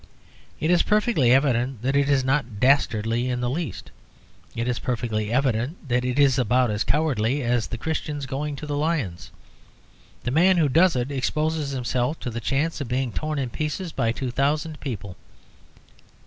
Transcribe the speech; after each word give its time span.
It 0.59 0.71
is 0.71 0.81
perfectly 0.81 1.31
evident 1.31 1.83
that 1.83 1.95
it 1.95 2.09
is 2.09 2.23
not 2.23 2.59
dastardly 2.59 3.29
in 3.29 3.39
the 3.39 3.51
least. 3.51 3.91
It 4.55 4.67
is 4.67 4.79
perfectly 4.79 5.31
evident 5.31 5.89
that 5.89 6.03
it 6.03 6.17
is 6.17 6.39
about 6.39 6.71
as 6.71 6.83
cowardly 6.83 7.43
as 7.43 7.67
the 7.67 7.77
Christians 7.77 8.25
going 8.25 8.55
to 8.55 8.65
the 8.65 8.75
lions. 8.75 9.29
The 10.23 10.31
man 10.31 10.57
who 10.57 10.69
does 10.69 10.95
it 10.95 11.11
exposes 11.11 11.69
himself 11.69 12.19
to 12.21 12.31
the 12.31 12.41
chance 12.41 12.81
of 12.81 12.87
being 12.87 13.11
torn 13.13 13.37
in 13.37 13.51
pieces 13.51 13.91
by 13.91 14.11
two 14.11 14.31
thousand 14.31 14.79
people. 14.79 15.17